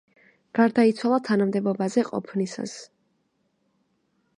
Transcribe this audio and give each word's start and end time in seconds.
გარდაიცვალა 0.59 1.19
თანამდებობაზე 1.29 2.07
ყოფნისას. 2.11 2.77